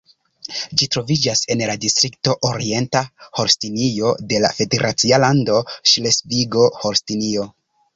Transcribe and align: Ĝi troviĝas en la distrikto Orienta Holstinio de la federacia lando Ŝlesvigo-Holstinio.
Ĝi 0.81 0.87
troviĝas 0.95 1.41
en 1.55 1.61
la 1.71 1.75
distrikto 1.83 2.35
Orienta 2.53 3.03
Holstinio 3.27 4.17
de 4.33 4.43
la 4.49 4.53
federacia 4.59 5.25
lando 5.29 5.63
Ŝlesvigo-Holstinio. 5.95 7.53